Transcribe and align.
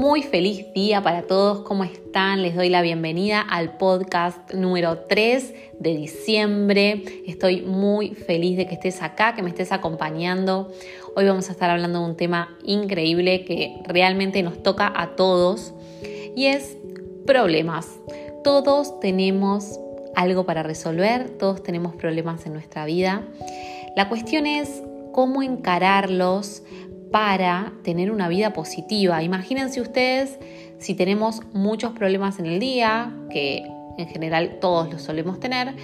Muy 0.00 0.22
feliz 0.22 0.72
día 0.72 1.02
para 1.02 1.26
todos, 1.26 1.60
¿cómo 1.60 1.84
están? 1.84 2.40
Les 2.40 2.56
doy 2.56 2.70
la 2.70 2.80
bienvenida 2.80 3.42
al 3.42 3.76
podcast 3.76 4.54
número 4.54 5.00
3 5.00 5.54
de 5.78 5.94
diciembre. 5.94 7.02
Estoy 7.26 7.60
muy 7.60 8.14
feliz 8.14 8.56
de 8.56 8.66
que 8.66 8.76
estés 8.76 9.02
acá, 9.02 9.34
que 9.34 9.42
me 9.42 9.50
estés 9.50 9.72
acompañando. 9.72 10.72
Hoy 11.14 11.26
vamos 11.26 11.50
a 11.50 11.52
estar 11.52 11.68
hablando 11.68 11.98
de 11.98 12.06
un 12.06 12.16
tema 12.16 12.56
increíble 12.64 13.44
que 13.44 13.76
realmente 13.84 14.42
nos 14.42 14.62
toca 14.62 14.90
a 14.96 15.16
todos 15.16 15.74
y 16.34 16.46
es 16.46 16.78
problemas. 17.26 18.00
Todos 18.42 19.00
tenemos 19.00 19.78
algo 20.16 20.46
para 20.46 20.62
resolver, 20.62 21.28
todos 21.28 21.62
tenemos 21.62 21.94
problemas 21.94 22.46
en 22.46 22.54
nuestra 22.54 22.86
vida. 22.86 23.28
La 23.96 24.08
cuestión 24.08 24.46
es 24.46 24.82
cómo 25.12 25.42
encararlos 25.42 26.62
para 27.10 27.72
tener 27.82 28.10
una 28.10 28.28
vida 28.28 28.52
positiva. 28.52 29.22
Imagínense 29.22 29.80
ustedes 29.80 30.38
si 30.78 30.94
tenemos 30.94 31.42
muchos 31.52 31.92
problemas 31.92 32.38
en 32.38 32.46
el 32.46 32.60
día, 32.60 33.14
que 33.30 33.64
en 33.98 34.08
general 34.08 34.58
todos 34.60 34.90
los 34.90 35.02
solemos 35.02 35.40
tener, 35.40 35.74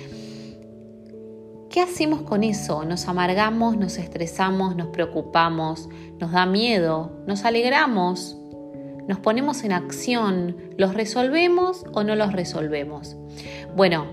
¿qué 1.70 1.80
hacemos 1.80 2.22
con 2.22 2.44
eso? 2.44 2.84
¿Nos 2.84 3.08
amargamos, 3.08 3.76
nos 3.76 3.98
estresamos, 3.98 4.76
nos 4.76 4.88
preocupamos, 4.88 5.88
nos 6.18 6.32
da 6.32 6.46
miedo, 6.46 7.12
nos 7.26 7.44
alegramos, 7.44 8.38
nos 9.06 9.18
ponemos 9.18 9.64
en 9.64 9.72
acción, 9.72 10.56
los 10.78 10.94
resolvemos 10.94 11.84
o 11.92 12.04
no 12.04 12.16
los 12.16 12.32
resolvemos? 12.32 13.16
Bueno, 13.74 14.06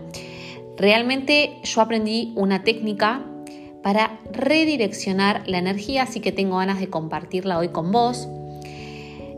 realmente 0.78 1.60
yo 1.64 1.82
aprendí 1.82 2.34
una 2.36 2.64
técnica 2.64 3.24
para 3.84 4.20
redireccionar 4.32 5.44
la 5.46 5.60
energía, 5.60 6.04
así 6.04 6.22
que 6.22 6.32
tengo 6.32 6.58
ganas 6.58 6.80
de 6.80 6.90
compartirla 6.90 7.60
hoy 7.60 7.68
con 7.68 7.92
vos. 7.92 8.28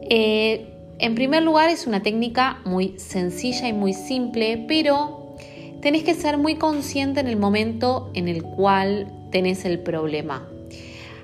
Eh, 0.09 0.71
en 0.99 1.15
primer 1.15 1.43
lugar, 1.43 1.69
es 1.69 1.88
una 1.88 2.01
técnica 2.03 2.59
muy 2.63 2.97
sencilla 2.97 3.67
y 3.67 3.73
muy 3.73 3.93
simple, 3.93 4.63
pero 4.67 5.35
tenés 5.81 6.03
que 6.03 6.13
ser 6.13 6.38
muy 6.38 6.55
consciente 6.55 7.19
en 7.19 7.27
el 7.27 7.38
momento 7.38 8.11
en 8.13 8.27
el 8.27 8.43
cual 8.43 9.11
tenés 9.31 9.66
el 9.66 9.79
problema. 9.79 10.47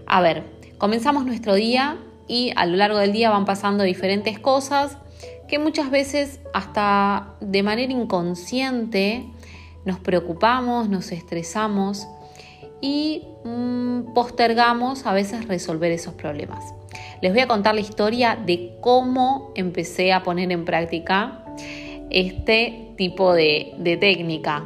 A 0.07 0.19
ver, 0.19 0.43
comenzamos 0.77 1.25
nuestro 1.25 1.55
día 1.55 1.99
y 2.27 2.51
a 2.55 2.65
lo 2.65 2.75
largo 2.75 2.97
del 2.97 3.13
día 3.13 3.29
van 3.29 3.45
pasando 3.45 3.83
diferentes 3.83 4.39
cosas 4.39 4.97
que 5.47 5.59
muchas 5.59 5.91
veces 5.91 6.39
hasta 6.53 7.35
de 7.39 7.61
manera 7.61 7.93
inconsciente 7.93 9.25
nos 9.85 9.99
preocupamos, 9.99 10.89
nos 10.89 11.11
estresamos 11.11 12.07
y 12.81 13.23
mm, 13.45 14.13
postergamos 14.13 15.05
a 15.05 15.13
veces 15.13 15.47
resolver 15.47 15.91
esos 15.91 16.15
problemas. 16.15 16.73
Les 17.21 17.31
voy 17.31 17.41
a 17.41 17.47
contar 17.47 17.75
la 17.75 17.81
historia 17.81 18.35
de 18.35 18.77
cómo 18.81 19.51
empecé 19.55 20.11
a 20.11 20.23
poner 20.23 20.51
en 20.51 20.65
práctica 20.65 21.45
este 22.09 22.93
tipo 22.97 23.33
de, 23.33 23.97
técnica. 23.99 24.65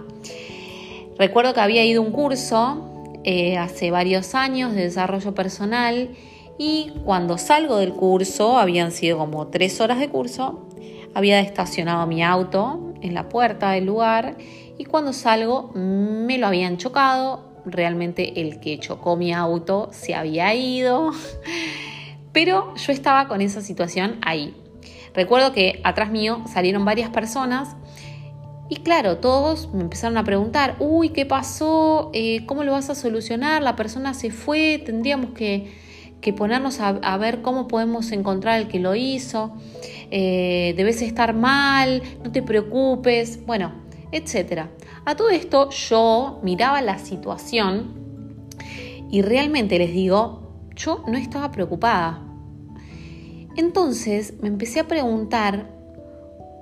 Recuerdo 1.18 1.54
que 1.54 1.60
había 1.60 1.86
ido 1.86 2.02
un 2.02 2.12
curso 2.12 3.14
eh, 3.24 3.58
hace 3.58 3.92
varios 3.92 4.36
años 4.36 4.74
de 4.74 4.84
desarrollo 4.84 5.34
personal 5.34 6.10
y 6.58 6.92
cuando 7.04 7.38
salgo 7.38 7.78
del 7.78 7.94
curso, 7.94 8.58
habían 8.58 8.92
sido 8.92 9.18
como 9.18 9.48
tres 9.48 9.82
horas 9.82 10.00
de 10.00 10.10
curso, 10.10 10.68
había 11.14 11.40
estacionado 11.42 12.08
mi 12.08 12.24
auto 12.24 12.94
en 13.02 13.14
la 13.14 13.30
puerta 13.30 13.72
del 13.72 13.86
lugar 13.86 14.38
y 14.78 14.86
cuando 14.86 15.14
salgo 15.14 15.72
me 15.74 16.38
lo 16.38 16.48
habían 16.48 16.78
chocado, 16.78 17.55
realmente 17.66 18.42
el 18.42 18.60
que 18.60 18.80
chocó 18.80 19.16
mi 19.16 19.34
auto 19.34 19.90
se 19.92 20.16
había 20.16 20.54
ido, 20.54 21.12
pero 22.32 22.76
yo 22.76 22.92
estaba 22.92 23.28
con 23.28 23.42
esa 23.42 23.62
situación 23.62 24.18
ahí. 24.22 24.56
Recuerdo 25.14 25.54
que 25.54 25.80
atrás 25.84 26.12
mío 26.12 26.44
salieron 26.52 26.84
varias 26.84 27.10
personas 27.10 27.76
y 28.68 28.78
claro, 28.78 29.18
todos 29.18 29.72
me 29.74 29.82
empezaron 29.82 30.18
a 30.18 30.24
preguntar, 30.24 30.76
uy, 30.80 31.10
¿qué 31.10 31.26
pasó? 31.26 32.10
Eh, 32.14 32.46
¿Cómo 32.48 32.64
lo 32.64 32.72
vas 32.72 32.90
a 32.90 32.96
solucionar? 32.96 33.62
La 33.62 33.76
persona 33.76 34.14
se 34.16 34.32
fue, 34.32 34.82
tendríamos 34.84 35.32
que, 35.32 35.72
ponernos 36.36 36.80
a, 36.80 37.18
ver 37.18 37.44
cómo 37.44 37.68
podemos 37.68 38.12
encontrar 38.12 38.60
el 38.60 38.68
que 38.68 38.80
lo 38.80 38.96
hizo, 38.96 39.56
eh, 40.10 40.74
debes 40.76 41.04
estar 41.04 41.36
mal, 41.36 42.02
no 42.24 42.32
te 42.32 42.42
preocupes, 42.42 43.46
bueno, 43.46 43.74
etcétera. 44.12 44.72
A 45.06 45.16
todo 45.16 45.30
esto 45.30 45.70
yo 45.70 46.40
miraba 46.42 46.82
la 46.82 46.98
situación 46.98 48.50
y 49.12 49.22
realmente 49.22 49.78
les 49.78 49.94
digo, 49.94 50.70
yo 50.76 51.04
no 51.08 51.18
estaba 51.18 51.52
preocupada. 51.52 52.24
Entonces 53.56 54.34
me 54.42 54.48
empecé 54.48 54.80
a 54.80 54.88
preguntar 54.88 55.70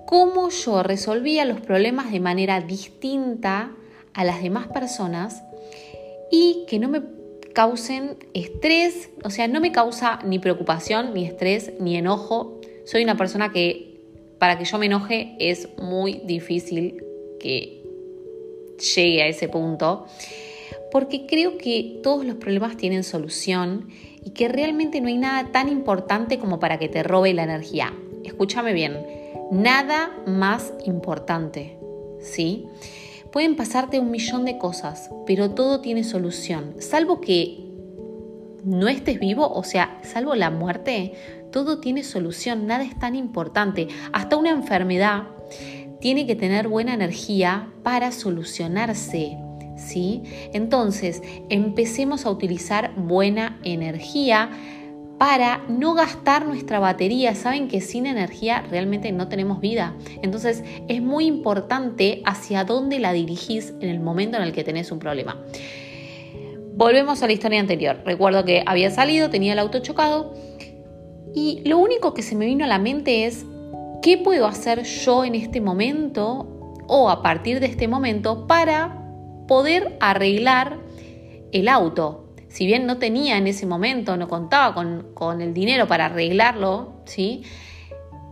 cómo 0.05 0.49
yo 0.49 0.83
resolvía 0.83 1.45
los 1.45 1.61
problemas 1.61 2.11
de 2.11 2.19
manera 2.19 2.59
distinta 2.59 3.71
a 4.13 4.25
las 4.25 4.43
demás 4.43 4.67
personas 4.67 5.41
y 6.29 6.65
que 6.67 6.79
no 6.79 6.89
me 6.89 7.01
causen 7.53 8.17
estrés, 8.33 9.09
o 9.23 9.29
sea, 9.29 9.47
no 9.47 9.61
me 9.61 9.71
causa 9.71 10.19
ni 10.25 10.39
preocupación, 10.39 11.13
ni 11.13 11.25
estrés, 11.25 11.71
ni 11.79 11.95
enojo. 11.95 12.59
Soy 12.85 13.03
una 13.03 13.15
persona 13.15 13.53
que 13.53 14.01
para 14.37 14.57
que 14.57 14.65
yo 14.65 14.77
me 14.79 14.87
enoje 14.87 15.37
es 15.39 15.69
muy 15.77 16.21
difícil 16.25 17.01
que 17.39 17.82
llegue 18.77 19.23
a 19.23 19.27
ese 19.27 19.47
punto, 19.47 20.05
porque 20.91 21.25
creo 21.25 21.57
que 21.57 21.99
todos 22.03 22.25
los 22.25 22.35
problemas 22.35 22.77
tienen 22.77 23.03
solución 23.03 23.89
y 24.23 24.31
que 24.31 24.47
realmente 24.47 25.01
no 25.01 25.07
hay 25.07 25.17
nada 25.17 25.51
tan 25.51 25.69
importante 25.69 26.39
como 26.39 26.59
para 26.59 26.77
que 26.77 26.89
te 26.89 27.03
robe 27.03 27.33
la 27.33 27.43
energía. 27.43 27.93
Escúchame 28.23 28.73
bien, 28.73 29.05
nada 29.51 30.11
más 30.25 30.73
importante, 30.85 31.77
¿sí? 32.19 32.65
Pueden 33.31 33.55
pasarte 33.55 33.99
un 33.99 34.11
millón 34.11 34.45
de 34.45 34.57
cosas, 34.57 35.09
pero 35.25 35.51
todo 35.51 35.81
tiene 35.81 36.03
solución, 36.03 36.75
salvo 36.79 37.19
que 37.19 37.63
no 38.63 38.87
estés 38.87 39.19
vivo, 39.19 39.51
o 39.51 39.63
sea, 39.63 39.99
salvo 40.03 40.35
la 40.35 40.49
muerte, 40.49 41.13
todo 41.51 41.79
tiene 41.79 42.03
solución, 42.03 42.65
nada 42.65 42.83
es 42.83 42.97
tan 42.97 43.15
importante. 43.15 43.87
Hasta 44.13 44.37
una 44.37 44.51
enfermedad 44.51 45.23
tiene 46.03 46.27
que 46.27 46.35
tener 46.35 46.67
buena 46.67 46.93
energía 46.93 47.69
para 47.81 48.11
solucionarse. 48.11 49.37
¿sí? 49.77 50.21
Entonces, 50.51 51.21
empecemos 51.47 52.25
a 52.25 52.29
utilizar 52.29 52.93
buena 52.97 53.57
energía 53.63 54.49
para 55.17 55.63
no 55.69 55.93
gastar 55.93 56.45
nuestra 56.45 56.79
batería. 56.79 57.35
Saben 57.35 57.69
que 57.69 57.79
sin 57.79 58.05
energía 58.05 58.65
realmente 58.69 59.13
no 59.13 59.29
tenemos 59.29 59.61
vida. 59.61 59.95
Entonces 60.21 60.65
es 60.89 61.01
muy 61.01 61.25
importante 61.25 62.21
hacia 62.25 62.65
dónde 62.65 62.99
la 62.99 63.13
dirigís 63.13 63.73
en 63.79 63.87
el 63.87 64.01
momento 64.01 64.35
en 64.35 64.43
el 64.43 64.51
que 64.51 64.65
tenés 64.65 64.91
un 64.91 64.99
problema. 64.99 65.41
Volvemos 66.75 67.23
a 67.23 67.27
la 67.27 67.31
historia 67.31 67.61
anterior. 67.61 68.01
Recuerdo 68.03 68.43
que 68.43 68.61
había 68.65 68.91
salido, 68.91 69.29
tenía 69.29 69.53
el 69.53 69.59
auto 69.59 69.79
chocado 69.79 70.33
y 71.33 71.61
lo 71.63 71.77
único 71.77 72.13
que 72.13 72.23
se 72.23 72.35
me 72.35 72.45
vino 72.45 72.65
a 72.65 72.67
la 72.67 72.77
mente 72.77 73.25
es 73.25 73.45
¿Qué 74.03 74.17
puedo 74.17 74.47
hacer 74.47 74.83
yo 74.83 75.23
en 75.23 75.33
este 75.33 75.61
momento 75.61 76.75
o 76.87 77.09
a 77.09 77.23
partir 77.23 77.61
de 77.61 77.67
este 77.67 77.87
momento 77.87 78.47
para 78.47 79.01
poder 79.47 79.95
arreglar 80.01 80.77
el 81.53 81.69
auto? 81.69 82.25
Si 82.49 82.65
bien 82.65 82.85
no 82.85 82.97
tenía 82.97 83.37
en 83.37 83.47
ese 83.47 83.65
momento, 83.65 84.17
no 84.17 84.27
contaba 84.27 84.73
con, 84.75 85.41
el 85.41 85.53
dinero 85.53 85.87
para 85.87 86.07
arreglarlo, 86.07 86.95
¿sí? 87.05 87.43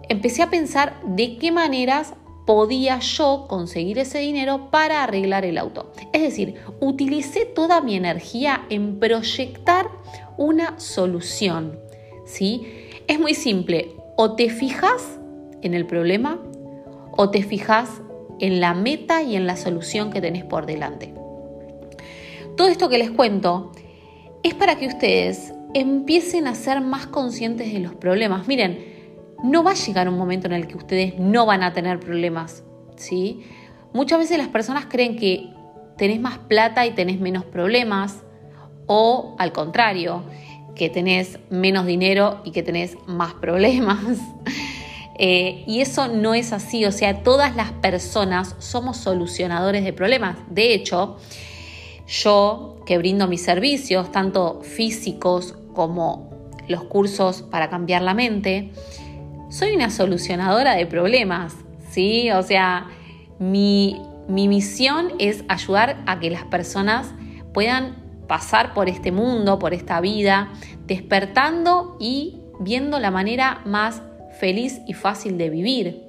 empecé 0.10 0.44
a 0.44 0.50
pensar 0.50 1.00
de 1.06 1.38
qué 1.38 1.54
maneras 1.54 2.16
podía 2.46 3.00
yo 3.00 3.46
conseguir 3.48 3.98
ese 3.98 4.20
dinero 4.20 4.72
para 4.72 5.06
arreglar 5.06 5.46
el 5.46 5.58
auto. 5.58 5.94
Es 6.12 6.22
decir, 6.22 6.56
utilicé 6.82 7.46
toda 7.46 7.80
mi 7.80 7.96
energía 7.96 8.66
en 8.70 9.00
proyectar 9.00 9.88
una 10.36 10.78
solución. 10.82 11.80
¿sí? 12.26 12.68
Es 13.08 13.22
muy 13.22 13.36
simple, 13.36 13.96
o 14.18 14.36
te 14.36 14.50
fijas 14.50 15.21
en 15.62 15.74
el 15.74 15.86
problema 15.86 16.40
o 17.12 17.30
te 17.30 17.44
fijas 17.44 18.02
en 18.40 18.60
la 18.60 18.74
meta 18.74 19.22
y 19.22 19.36
en 19.36 19.46
la 19.46 19.56
solución 19.56 20.12
que 20.12 20.22
tenés 20.22 20.44
por 20.44 20.66
delante. 20.66 21.14
Todo 22.58 22.68
esto 22.68 22.90
que 22.90 22.98
les 22.98 23.12
cuento 23.12 23.72
es 24.44 24.54
para 24.54 24.78
que 24.78 24.88
ustedes 24.88 25.54
empiecen 25.74 26.48
a 26.48 26.56
ser 26.56 26.82
más 26.82 27.08
conscientes 27.08 27.72
de 27.72 27.80
los 27.80 27.96
problemas. 27.96 28.48
Miren, 28.48 28.92
no 29.44 29.64
va 29.64 29.72
a 29.72 29.76
llegar 29.76 30.10
un 30.10 30.18
momento 30.18 30.48
en 30.48 30.54
el 30.54 30.68
que 30.68 30.78
ustedes 30.78 31.18
no 31.18 31.46
van 31.46 31.64
a 31.64 31.74
tener 31.74 32.00
problemas, 32.00 32.64
¿sí? 32.96 33.42
Muchas 33.94 34.20
veces 34.20 34.38
las 34.38 34.48
personas 34.48 34.86
creen 34.86 35.16
que 35.16 35.50
tenés 35.98 36.20
más 36.20 36.38
plata 36.40 36.86
y 36.86 36.92
tenés 36.92 37.20
menos 37.20 37.46
problemas 37.46 38.24
o 38.88 39.36
al 39.38 39.52
contrario, 39.52 40.24
que 40.76 40.90
tenés 40.90 41.40
menos 41.50 41.86
dinero 41.86 42.42
y 42.44 42.52
que 42.52 42.64
tenés 42.64 42.98
más 43.06 43.34
problemas. 43.36 44.00
Eh, 45.24 45.64
y 45.68 45.82
eso 45.82 46.08
no 46.08 46.34
es 46.34 46.52
así, 46.52 46.84
o 46.86 46.92
sea, 46.92 47.22
todas 47.22 47.56
las 47.56 47.72
personas 47.74 48.56
somos 48.58 48.98
solucionadores 48.98 49.84
de 49.84 49.94
problemas. 49.94 50.36
De 50.50 50.74
hecho, 50.74 51.18
yo 52.08 52.82
que 52.88 52.98
brindo 52.98 53.28
mis 53.28 53.44
servicios, 53.44 54.12
tanto 54.12 54.62
físicos 54.64 55.54
como 55.76 56.32
los 56.68 56.86
cursos 56.86 57.44
para 57.44 57.70
cambiar 57.70 58.02
la 58.02 58.16
mente, 58.16 58.72
soy 59.52 59.76
una 59.76 59.92
solucionadora 59.92 60.74
de 60.74 60.88
problemas, 60.88 61.54
¿sí? 61.92 62.32
O 62.32 62.42
sea, 62.42 62.88
mi, 63.38 64.02
mi 64.28 64.48
misión 64.48 65.14
es 65.20 65.44
ayudar 65.50 66.02
a 66.08 66.20
que 66.20 66.32
las 66.32 66.46
personas 66.46 67.14
puedan 67.54 67.96
pasar 68.28 68.74
por 68.74 68.90
este 68.90 69.12
mundo, 69.12 69.60
por 69.60 69.76
esta 69.76 70.02
vida, 70.02 70.52
despertando 70.88 71.96
y 72.00 72.40
viendo 72.60 72.98
la 72.98 73.12
manera 73.12 73.62
más 73.66 74.02
feliz 74.40 74.82
y 74.88 74.94
fácil 74.94 75.38
de 75.38 75.50
vivir. 75.50 76.04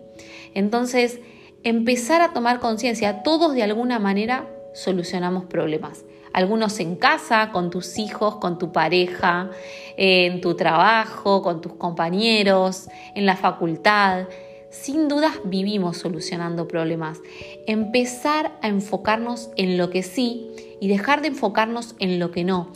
Entonces, 0.55 1.21
empezar 1.63 2.21
a 2.21 2.33
tomar 2.33 2.61
conciencia, 2.61 3.23
todos 3.23 3.55
de 3.55 3.63
alguna 3.63 3.99
manera 3.99 4.49
solucionamos 4.75 5.45
problemas. 5.45 6.05
Algunos 6.33 6.81
en 6.81 6.97
casa, 6.97 7.51
con 7.53 7.71
tus 7.71 7.99
hijos, 7.99 8.37
con 8.37 8.59
tu 8.59 8.73
pareja, 8.73 9.51
en 9.97 10.41
tu 10.41 10.55
trabajo, 10.55 11.43
con 11.43 11.61
tus 11.61 11.75
compañeros, 11.75 12.89
en 13.15 13.27
la 13.27 13.37
facultad. 13.37 14.29
Sin 14.71 15.09
dudas 15.09 15.33
vivimos 15.45 15.99
solucionando 15.99 16.67
problemas. 16.67 17.21
Empezar 17.67 18.53
a 18.63 18.69
enfocarnos 18.69 19.51
en 19.57 19.77
lo 19.77 19.91
que 19.91 20.03
sí 20.03 20.49
y 20.81 20.89
dejar 20.89 21.21
de 21.21 21.29
enfocarnos 21.29 21.95
en 21.99 22.19
lo 22.19 22.31
que 22.31 22.45
no. 22.45 22.73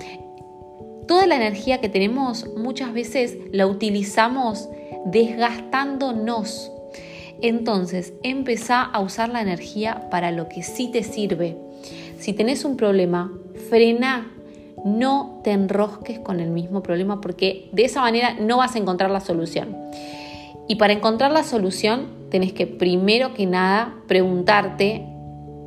Toda 1.06 1.26
la 1.26 1.36
energía 1.36 1.80
que 1.80 1.88
tenemos 1.88 2.46
muchas 2.56 2.92
veces 2.92 3.36
la 3.52 3.66
utilizamos 3.66 4.68
desgastándonos. 5.04 6.72
Entonces, 7.40 8.14
empezá 8.22 8.82
a 8.82 9.00
usar 9.00 9.28
la 9.28 9.40
energía 9.40 10.08
para 10.10 10.32
lo 10.32 10.48
que 10.48 10.62
sí 10.62 10.90
te 10.90 11.02
sirve. 11.02 11.56
Si 12.18 12.32
tenés 12.32 12.64
un 12.64 12.76
problema, 12.76 13.32
frena, 13.68 14.32
no 14.84 15.40
te 15.44 15.52
enrosques 15.52 16.18
con 16.18 16.40
el 16.40 16.50
mismo 16.50 16.82
problema 16.82 17.20
porque 17.20 17.68
de 17.72 17.84
esa 17.84 18.00
manera 18.00 18.34
no 18.40 18.56
vas 18.58 18.74
a 18.74 18.78
encontrar 18.78 19.10
la 19.10 19.20
solución. 19.20 19.76
Y 20.68 20.76
para 20.76 20.92
encontrar 20.92 21.30
la 21.30 21.44
solución, 21.44 22.08
tenés 22.30 22.52
que 22.52 22.66
primero 22.66 23.34
que 23.34 23.46
nada 23.46 23.94
preguntarte 24.08 25.06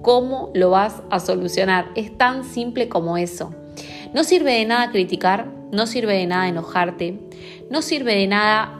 cómo 0.02 0.52
lo 0.54 0.72
vas 0.72 1.02
a 1.10 1.20
solucionar. 1.20 1.88
Es 1.96 2.18
tan 2.18 2.44
simple 2.44 2.90
como 2.90 3.18
eso. 3.18 3.54
No 4.14 4.24
sirve 4.24 4.54
de 4.54 4.66
nada 4.66 4.92
criticar, 4.92 5.48
no 5.72 5.88
sirve 5.88 6.16
de 6.16 6.28
nada 6.28 6.48
enojarte, 6.48 7.20
no 7.70 7.82
sirve 7.82 8.16
de 8.16 8.28
nada 8.28 8.80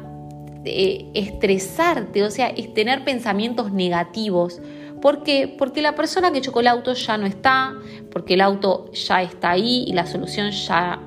eh, 0.66 1.10
estresarte, 1.14 2.24
o 2.24 2.32
sea, 2.32 2.48
es 2.50 2.74
tener 2.74 3.04
pensamientos 3.04 3.72
negativos. 3.72 4.62
¿Por 5.02 5.24
qué? 5.24 5.54
Porque 5.58 5.82
la 5.82 5.96
persona 5.96 6.32
que 6.32 6.42
chocó 6.42 6.60
el 6.60 6.68
auto 6.68 6.94
ya 6.94 7.18
no 7.18 7.26
está, 7.26 7.74
porque 8.12 8.34
el 8.34 8.42
auto 8.42 8.92
ya 8.92 9.22
está 9.22 9.52
ahí 9.52 9.86
y 9.88 9.94
la 9.94 10.06
solución 10.06 10.52
ya 10.52 11.00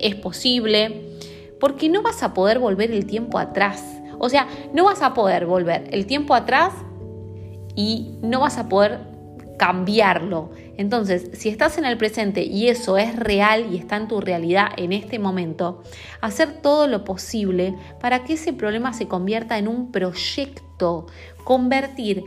es 0.00 0.14
posible, 0.16 1.18
porque 1.60 1.88
no 1.88 2.02
vas 2.02 2.22
a 2.22 2.34
poder 2.34 2.58
volver 2.58 2.90
el 2.90 3.06
tiempo 3.06 3.38
atrás. 3.38 3.84
O 4.18 4.28
sea, 4.28 4.48
no 4.72 4.84
vas 4.84 5.02
a 5.02 5.14
poder 5.14 5.46
volver 5.46 5.88
el 5.92 6.06
tiempo 6.06 6.34
atrás 6.34 6.72
y 7.76 8.14
no 8.22 8.40
vas 8.40 8.58
a 8.58 8.68
poder 8.68 9.15
cambiarlo. 9.56 10.50
Entonces, 10.76 11.30
si 11.32 11.48
estás 11.48 11.78
en 11.78 11.84
el 11.84 11.96
presente 11.96 12.42
y 12.44 12.68
eso 12.68 12.98
es 12.98 13.16
real 13.16 13.66
y 13.72 13.76
está 13.76 13.96
en 13.96 14.08
tu 14.08 14.20
realidad 14.20 14.68
en 14.76 14.92
este 14.92 15.18
momento, 15.18 15.82
hacer 16.20 16.60
todo 16.60 16.86
lo 16.86 17.04
posible 17.04 17.74
para 18.00 18.24
que 18.24 18.34
ese 18.34 18.52
problema 18.52 18.92
se 18.92 19.08
convierta 19.08 19.58
en 19.58 19.68
un 19.68 19.90
proyecto, 19.90 21.06
convertir 21.44 22.24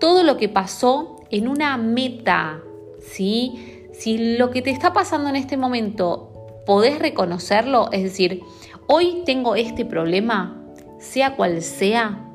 todo 0.00 0.22
lo 0.22 0.36
que 0.36 0.48
pasó 0.48 1.16
en 1.30 1.48
una 1.48 1.76
meta, 1.76 2.60
¿sí? 3.00 3.88
Si 3.92 4.36
lo 4.36 4.50
que 4.50 4.62
te 4.62 4.70
está 4.70 4.92
pasando 4.92 5.28
en 5.28 5.36
este 5.36 5.56
momento 5.56 6.32
podés 6.66 6.98
reconocerlo, 6.98 7.90
es 7.92 8.02
decir, 8.02 8.42
hoy 8.86 9.22
tengo 9.24 9.54
este 9.54 9.84
problema, 9.84 10.60
sea 10.98 11.36
cual 11.36 11.62
sea, 11.62 12.28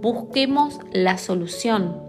busquemos 0.00 0.78
la 0.92 1.18
solución 1.18 2.07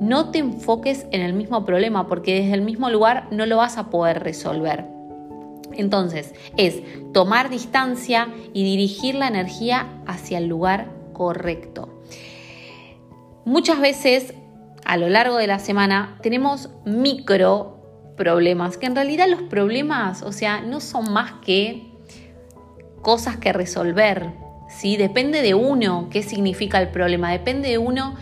no 0.00 0.30
te 0.30 0.38
enfoques 0.38 1.06
en 1.10 1.22
el 1.22 1.32
mismo 1.32 1.64
problema 1.64 2.06
porque 2.06 2.40
desde 2.40 2.54
el 2.54 2.62
mismo 2.62 2.90
lugar 2.90 3.28
no 3.30 3.46
lo 3.46 3.56
vas 3.56 3.78
a 3.78 3.90
poder 3.90 4.22
resolver. 4.22 4.84
Entonces, 5.72 6.34
es 6.56 6.82
tomar 7.12 7.50
distancia 7.50 8.28
y 8.52 8.64
dirigir 8.64 9.14
la 9.14 9.28
energía 9.28 9.88
hacia 10.06 10.38
el 10.38 10.48
lugar 10.48 10.90
correcto. 11.12 12.02
Muchas 13.44 13.80
veces 13.80 14.34
a 14.84 14.96
lo 14.96 15.08
largo 15.08 15.36
de 15.36 15.46
la 15.46 15.58
semana 15.58 16.18
tenemos 16.22 16.70
micro 16.84 17.78
problemas, 18.16 18.76
que 18.76 18.86
en 18.86 18.96
realidad 18.96 19.28
los 19.28 19.42
problemas, 19.42 20.22
o 20.22 20.32
sea, 20.32 20.60
no 20.60 20.80
son 20.80 21.12
más 21.12 21.32
que 21.44 21.92
cosas 23.00 23.36
que 23.36 23.52
resolver, 23.52 24.32
¿sí? 24.68 24.96
Depende 24.96 25.40
de 25.40 25.54
uno 25.54 26.08
qué 26.10 26.22
significa 26.22 26.80
el 26.80 26.88
problema, 26.88 27.30
depende 27.30 27.68
de 27.68 27.78
uno 27.78 28.16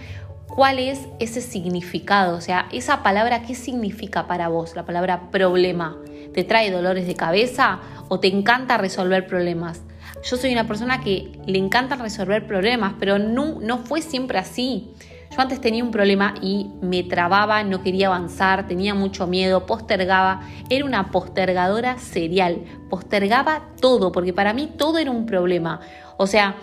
cuál 0.49 0.79
es 0.79 1.07
ese 1.19 1.41
significado, 1.41 2.37
o 2.37 2.41
sea, 2.41 2.69
esa 2.73 3.03
palabra, 3.03 3.43
¿qué 3.43 3.55
significa 3.55 4.27
para 4.27 4.49
vos? 4.49 4.75
La 4.77 4.85
palabra 4.85 5.31
problema. 5.31 5.97
¿Te 6.33 6.45
trae 6.45 6.71
dolores 6.71 7.07
de 7.07 7.15
cabeza 7.15 7.81
o 8.09 8.21
te 8.21 8.29
encanta 8.29 8.77
resolver 8.77 9.27
problemas? 9.27 9.83
Yo 10.23 10.37
soy 10.37 10.53
una 10.53 10.67
persona 10.67 11.01
que 11.01 11.39
le 11.47 11.59
encanta 11.59 11.97
resolver 11.97 12.47
problemas, 12.47 12.95
pero 12.99 13.19
no, 13.19 13.61
no 13.61 13.79
fue 13.79 14.03
siempre 14.03 14.39
así. 14.39 14.91
Yo 15.31 15.41
antes 15.41 15.61
tenía 15.61 15.85
un 15.85 15.91
problema 15.91 16.35
y 16.41 16.71
me 16.81 17.03
trababa, 17.03 17.63
no 17.63 17.83
quería 17.83 18.07
avanzar, 18.07 18.67
tenía 18.67 18.95
mucho 18.95 19.27
miedo, 19.27 19.67
postergaba. 19.67 20.41
Era 20.71 20.85
una 20.85 21.11
postergadora 21.11 21.99
serial, 21.99 22.65
postergaba 22.89 23.69
todo, 23.81 24.13
porque 24.13 24.33
para 24.33 24.53
mí 24.53 24.71
todo 24.77 24.99
era 24.99 25.11
un 25.11 25.27
problema. 25.27 25.81
O 26.17 26.27
sea, 26.27 26.57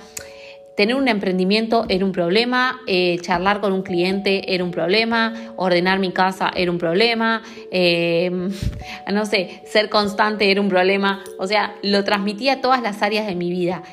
Tener 0.76 0.96
un 0.96 1.08
emprendimiento 1.08 1.86
era 1.88 2.04
un 2.04 2.12
problema, 2.12 2.82
eh, 2.88 3.20
charlar 3.22 3.62
con 3.62 3.74
un 3.74 3.84
cliente 3.84 4.56
era 4.56 4.64
un 4.64 4.72
problema, 4.72 5.54
ordenar 5.56 6.00
mi 6.00 6.12
casa 6.12 6.52
era 6.56 6.72
un 6.72 6.80
problema, 6.80 7.44
em, 7.72 8.50
no 9.14 9.26
sé, 9.28 9.62
ser 9.68 9.90
constante 9.90 10.50
era 10.50 10.62
un 10.62 10.70
problema, 10.70 11.24
o 11.38 11.46
sea, 11.46 11.76
lo 11.84 12.04
transmitía 12.04 12.54
a 12.54 12.62
todas 12.62 12.82
las 12.82 13.04
áreas 13.04 13.28
de 13.28 13.36
mi 13.36 13.52
vida, 13.52 13.84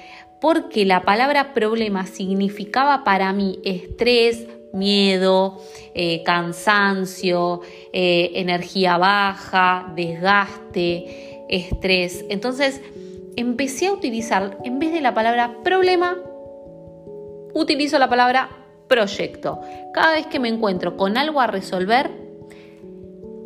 porque 0.41 0.87
la 0.87 1.03
palabra 1.03 1.53
problema 1.53 2.07
significaba 2.07 3.05
para 3.05 3.31
mí 3.35 3.59
estrés, 3.63 4.47
miedo, 4.73 5.61
eh, 5.95 6.23
cansancio, 6.23 7.61
eh, 7.93 8.31
energía 8.37 8.97
baja, 8.97 9.93
desgaste, 9.95 11.45
estrés. 11.51 12.25
Entonces 12.31 12.81
empecé 13.37 13.89
a 13.89 13.93
utilizar, 13.93 14.57
en 14.65 14.79
vez 14.79 14.93
de 14.93 15.03
la 15.03 15.13
palabra 15.13 15.59
problema, 15.63 16.17
utilizo 17.55 17.99
la 17.99 18.09
palabra 18.09 18.49
proyecto. 18.89 19.61
Cada 19.95 20.13
vez 20.13 20.27
que 20.27 20.41
me 20.41 20.49
encuentro 20.49 20.97
con 20.97 21.17
algo 21.17 21.41
a 21.41 21.47
resolver, 21.47 22.11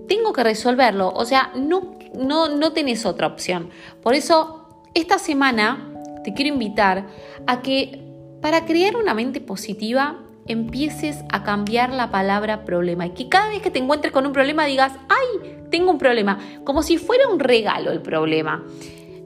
tengo 0.08 0.32
que 0.32 0.42
resolverlo. 0.42 1.12
O 1.14 1.24
sea, 1.24 1.52
no, 1.54 1.96
no, 2.14 2.48
no 2.48 2.72
tenés 2.72 3.06
otra 3.06 3.26
opción. 3.26 3.70
Por 4.02 4.14
eso, 4.14 4.68
esta 4.94 5.18
semana 5.18 5.90
te 6.24 6.32
quiero 6.32 6.52
invitar 6.52 7.06
a 7.46 7.60
que 7.60 8.00
para 8.40 8.64
crear 8.64 8.96
una 8.96 9.14
mente 9.14 9.40
positiva 9.40 10.20
empieces 10.46 11.24
a 11.30 11.42
cambiar 11.42 11.90
la 11.92 12.10
palabra 12.10 12.64
problema 12.64 13.06
y 13.06 13.10
que 13.10 13.28
cada 13.28 13.48
vez 13.48 13.62
que 13.62 13.70
te 13.70 13.78
encuentres 13.78 14.12
con 14.12 14.26
un 14.26 14.32
problema 14.32 14.66
digas, 14.66 14.92
ay, 15.08 15.64
tengo 15.70 15.90
un 15.90 15.98
problema, 15.98 16.38
como 16.64 16.82
si 16.82 16.98
fuera 16.98 17.28
un 17.28 17.40
regalo 17.40 17.90
el 17.90 18.02
problema 18.02 18.62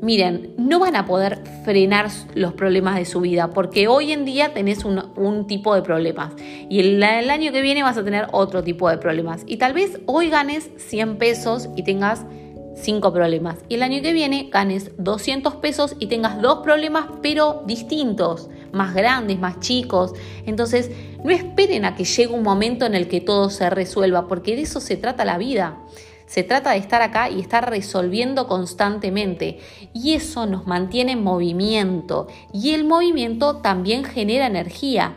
miren, 0.01 0.55
no 0.57 0.79
van 0.79 0.97
a 0.97 1.07
poder 1.07 1.43
frenar 1.65 2.09
los 2.35 2.53
problemas 2.53 2.97
de 2.97 3.05
su 3.05 3.21
vida 3.21 3.51
porque 3.51 3.89
hoy 3.89 4.13
en 4.13 4.25
día 4.25 4.55
tenés 4.55 4.85
un, 4.85 5.47
tipo 5.47 5.75
de 5.75 5.83
problemas 5.83 6.35
y 6.69 6.81
el, 6.81 7.03
el, 7.03 7.31
año 7.31 7.53
que 7.53 7.63
viene 7.63 7.83
vas 7.83 7.97
a 7.97 8.05
tener 8.05 8.27
otro 8.33 8.63
tipo 8.63 8.89
de 8.89 8.99
problemas 8.99 9.43
y 9.47 9.57
tal 9.57 9.73
vez 9.73 10.01
hoy 10.07 10.29
ganes 10.29 10.71
100 10.77 11.19
pesos 11.19 11.69
y 11.77 11.83
tengas 11.83 12.25
5 12.75 13.13
problemas 13.13 13.59
y 13.69 13.75
el 13.75 13.83
año 13.83 14.03
que 14.03 14.13
viene 14.13 14.49
ganes 14.53 14.93
200 14.99 15.57
pesos 15.57 15.97
y 15.99 16.07
tengas 16.07 16.41
dos 16.41 16.61
problemas 16.61 17.07
pero 17.23 17.63
distintos, 17.67 18.49
más 18.73 18.95
grandes, 18.95 19.39
más 19.39 19.61
chicos. 19.61 20.13
Entonces, 20.47 20.91
no 21.25 21.31
esperen 21.31 21.85
a 21.85 21.95
que 21.97 22.05
llegue 22.05 22.33
un 22.33 22.43
momento 22.43 22.87
en 22.87 22.95
el 22.95 23.09
que 23.09 23.21
todo 23.21 23.51
se 23.51 23.69
resuelva 23.71 24.29
porque 24.29 24.57
de 24.57 24.63
eso 24.63 24.81
se 24.81 24.97
trata 24.97 25.25
la 25.25 25.39
vida. 25.39 25.79
Se 26.29 26.43
trata 26.43 26.73
de 26.73 26.77
estar 26.77 27.01
acá 27.01 27.31
y 27.31 27.41
estar 27.41 27.69
resolviendo 27.71 28.47
constantemente 28.47 29.59
y 29.95 30.13
eso 30.13 30.45
nos 30.45 30.67
mantiene 30.67 31.13
en 31.13 31.25
movimiento 31.25 32.29
y 32.53 32.75
el 32.75 32.85
movimiento 32.85 33.57
también 33.57 34.05
genera 34.05 34.47
energía. 34.47 35.17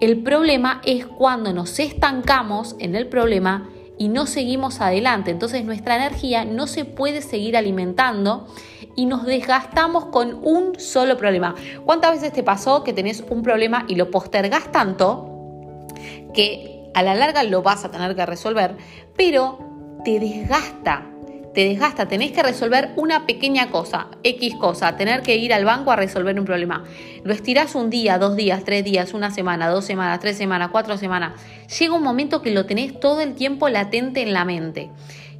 El 0.00 0.22
problema 0.22 0.80
es 0.86 1.06
cuando 1.06 1.52
nos 1.52 1.78
estancamos 1.78 2.74
en 2.78 2.96
el 2.96 3.06
problema 3.06 3.68
y 3.98 4.08
no 4.08 4.26
seguimos 4.26 4.80
adelante. 4.80 5.30
Entonces 5.30 5.62
nuestra 5.64 5.96
energía 5.96 6.46
no 6.46 6.66
se 6.66 6.86
puede 6.86 7.20
seguir 7.20 7.54
alimentando 7.54 8.46
y 8.94 9.04
nos 9.04 9.26
desgastamos 9.26 10.06
con 10.06 10.40
un 10.42 10.80
solo 10.80 11.18
problema. 11.18 11.54
¿Cuántas 11.84 12.12
veces 12.12 12.32
te 12.32 12.42
pasó 12.42 12.82
que 12.82 12.94
tenés 12.94 13.22
un 13.28 13.42
problema 13.42 13.84
y 13.88 13.96
lo 13.96 14.10
postergás 14.10 14.72
tanto 14.72 15.86
que 16.32 16.90
a 16.94 17.02
la 17.02 17.14
larga 17.14 17.42
lo 17.42 17.62
vas 17.62 17.84
a 17.84 17.90
tener 17.90 18.16
que 18.16 18.24
resolver, 18.24 18.78
pero 19.18 19.75
te 20.04 20.20
desgasta, 20.20 21.06
te 21.54 21.64
desgasta, 21.64 22.06
tenés 22.06 22.32
que 22.32 22.42
resolver 22.42 22.90
una 22.96 23.26
pequeña 23.26 23.70
cosa, 23.70 24.08
X 24.22 24.54
cosa, 24.56 24.96
tener 24.96 25.22
que 25.22 25.36
ir 25.36 25.54
al 25.54 25.64
banco 25.64 25.90
a 25.90 25.96
resolver 25.96 26.38
un 26.38 26.44
problema. 26.44 26.84
Lo 27.24 27.32
estirás 27.32 27.74
un 27.74 27.88
día, 27.88 28.18
dos 28.18 28.36
días, 28.36 28.62
tres 28.64 28.84
días, 28.84 29.14
una 29.14 29.30
semana, 29.30 29.68
dos 29.68 29.84
semanas, 29.84 30.20
tres 30.20 30.36
semanas, 30.36 30.68
cuatro 30.70 30.98
semanas. 30.98 31.40
Llega 31.78 31.94
un 31.94 32.02
momento 32.02 32.42
que 32.42 32.50
lo 32.50 32.66
tenés 32.66 33.00
todo 33.00 33.20
el 33.20 33.34
tiempo 33.34 33.68
latente 33.68 34.20
en 34.20 34.32
la 34.32 34.44
mente 34.44 34.90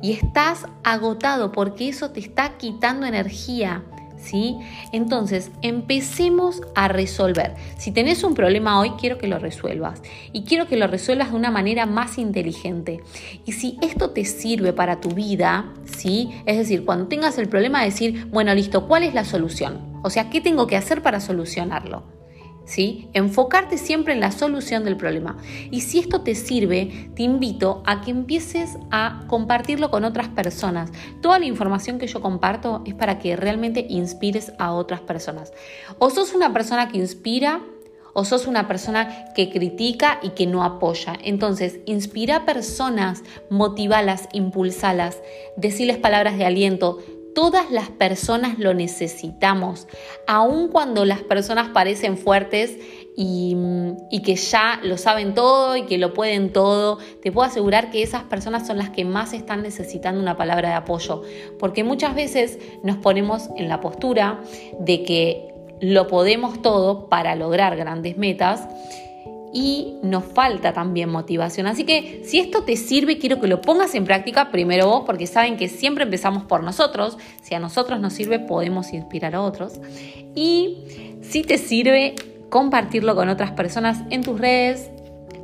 y 0.00 0.12
estás 0.12 0.66
agotado 0.84 1.52
porque 1.52 1.88
eso 1.88 2.10
te 2.10 2.20
está 2.20 2.56
quitando 2.56 3.06
energía. 3.06 3.84
Entonces, 4.92 5.50
empecemos 5.62 6.62
a 6.74 6.88
resolver. 6.88 7.54
Si 7.78 7.92
tenés 7.92 8.24
un 8.24 8.34
problema 8.34 8.80
hoy, 8.80 8.90
quiero 8.98 9.18
que 9.18 9.28
lo 9.28 9.38
resuelvas. 9.38 10.02
Y 10.32 10.44
quiero 10.44 10.66
que 10.66 10.76
lo 10.76 10.86
resuelvas 10.86 11.30
de 11.30 11.36
una 11.36 11.50
manera 11.50 11.86
más 11.86 12.18
inteligente. 12.18 13.00
Y 13.44 13.52
si 13.52 13.78
esto 13.82 14.10
te 14.10 14.24
sirve 14.24 14.72
para 14.72 15.00
tu 15.00 15.10
vida, 15.10 15.72
¿sí? 15.84 16.30
Es 16.46 16.56
decir, 16.56 16.84
cuando 16.84 17.06
tengas 17.06 17.38
el 17.38 17.48
problema, 17.48 17.84
decir, 17.84 18.26
bueno, 18.30 18.54
listo, 18.54 18.86
¿cuál 18.86 19.02
es 19.02 19.14
la 19.14 19.24
solución? 19.24 20.00
O 20.02 20.10
sea, 20.10 20.30
¿qué 20.30 20.40
tengo 20.40 20.66
que 20.66 20.76
hacer 20.76 21.02
para 21.02 21.20
solucionarlo? 21.20 22.15
Enfocarte 23.12 23.78
siempre 23.78 24.12
en 24.12 24.20
la 24.20 24.32
solución 24.32 24.84
del 24.84 24.96
problema. 24.96 25.36
Y 25.70 25.82
si 25.82 25.98
esto 25.98 26.22
te 26.22 26.34
sirve, 26.34 27.10
te 27.14 27.22
invito 27.22 27.82
a 27.86 28.00
que 28.00 28.10
empieces 28.10 28.76
a 28.90 29.24
compartirlo 29.28 29.90
con 29.90 30.04
otras 30.04 30.28
personas. 30.28 30.90
Toda 31.22 31.38
la 31.38 31.46
información 31.46 31.98
que 31.98 32.06
yo 32.06 32.20
comparto 32.20 32.82
es 32.84 32.94
para 32.94 33.18
que 33.18 33.36
realmente 33.36 33.86
inspires 33.88 34.52
a 34.58 34.72
otras 34.72 35.00
personas. 35.00 35.52
O 35.98 36.10
sos 36.10 36.34
una 36.34 36.52
persona 36.52 36.88
que 36.88 36.98
inspira 36.98 37.62
o 38.18 38.24
sos 38.24 38.46
una 38.46 38.66
persona 38.66 39.26
que 39.34 39.50
critica 39.50 40.20
y 40.22 40.30
que 40.30 40.46
no 40.46 40.64
apoya. 40.64 41.18
Entonces, 41.22 41.80
inspira 41.84 42.36
a 42.36 42.44
personas, 42.46 43.22
motivalas, 43.50 44.26
impulsalas, 44.32 45.20
decirles 45.58 45.98
palabras 45.98 46.38
de 46.38 46.46
aliento, 46.46 46.98
Todas 47.36 47.70
las 47.70 47.90
personas 47.90 48.58
lo 48.58 48.72
necesitamos, 48.72 49.88
aun 50.26 50.68
cuando 50.68 51.04
las 51.04 51.20
personas 51.20 51.68
parecen 51.68 52.16
fuertes 52.16 52.78
y, 53.14 53.54
y, 54.10 54.22
que 54.22 54.36
ya 54.36 54.80
lo 54.82 54.96
saben 54.96 55.34
todo 55.34 55.76
y 55.76 55.82
que 55.84 55.98
lo 55.98 56.14
pueden 56.14 56.50
todo, 56.50 56.96
te 57.22 57.30
puedo 57.32 57.46
asegurar 57.46 57.90
que 57.90 58.02
esas 58.02 58.22
personas 58.22 58.66
son 58.66 58.78
las 58.78 58.88
que 58.88 59.04
más 59.04 59.34
están 59.34 59.60
necesitando 59.60 60.18
una 60.18 60.38
palabra 60.38 60.70
de 60.70 60.76
apoyo, 60.76 61.24
porque 61.58 61.84
muchas 61.84 62.14
veces 62.14 62.58
nos 62.82 62.96
ponemos 62.96 63.50
en 63.58 63.68
la 63.68 63.82
postura 63.82 64.40
de 64.80 65.02
que 65.02 65.52
lo 65.82 66.06
podemos 66.06 66.62
todo 66.62 67.10
para 67.10 67.34
lograr 67.34 67.76
grandes 67.76 68.16
metas 68.16 68.66
y 69.52 69.94
nos 70.02 70.24
falta 70.24 70.72
también 70.72 71.10
motivación. 71.10 71.66
Así 71.66 71.84
que 71.84 72.22
si 72.24 72.38
esto 72.38 72.64
te 72.64 72.76
sirve, 72.76 73.18
quiero 73.18 73.40
que 73.40 73.46
lo 73.46 73.60
pongas 73.60 73.94
en 73.94 74.04
práctica 74.04 74.50
primero 74.50 74.86
vos, 74.86 75.02
porque 75.06 75.26
saben 75.26 75.56
que 75.56 75.68
siempre 75.68 76.04
empezamos 76.04 76.44
por 76.44 76.62
nosotros. 76.62 77.18
Si 77.42 77.54
a 77.54 77.58
nosotros 77.58 78.00
nos 78.00 78.12
sirve, 78.12 78.38
podemos 78.38 78.92
inspirar 78.92 79.34
a 79.34 79.42
otros. 79.42 79.80
Y 80.34 81.18
si 81.22 81.42
te 81.42 81.58
sirve, 81.58 82.14
compartirlo 82.50 83.14
con 83.14 83.28
otras 83.28 83.52
personas 83.52 84.02
en 84.10 84.22
tus 84.22 84.38
redes, 84.38 84.90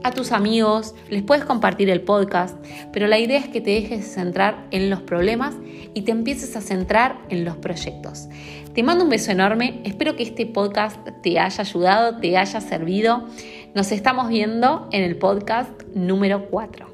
a 0.04 0.10
tus 0.10 0.32
amigos, 0.32 0.94
les 1.10 1.22
puedes 1.22 1.44
compartir 1.44 1.88
el 1.88 2.00
podcast, 2.00 2.56
pero 2.92 3.06
la 3.06 3.18
idea 3.18 3.38
es 3.38 3.48
que 3.48 3.60
te 3.60 3.70
dejes 3.70 4.12
centrar 4.12 4.66
en 4.70 4.90
los 4.90 5.00
problemas 5.00 5.54
y 5.94 6.02
te 6.02 6.10
empieces 6.10 6.56
a 6.56 6.60
centrar 6.60 7.18
en 7.28 7.44
los 7.44 7.56
proyectos. 7.56 8.28
Te 8.74 8.82
mando 8.82 9.04
un 9.04 9.10
beso 9.10 9.30
enorme, 9.30 9.80
espero 9.84 10.16
que 10.16 10.22
este 10.22 10.46
podcast 10.46 10.98
te 11.22 11.38
haya 11.38 11.60
ayudado, 11.62 12.18
te 12.18 12.36
haya 12.36 12.60
servido. 12.60 13.26
Nos 13.74 13.90
estamos 13.90 14.28
viendo 14.28 14.86
en 14.92 15.02
el 15.02 15.16
podcast 15.16 15.82
número 15.94 16.44
4. 16.50 16.91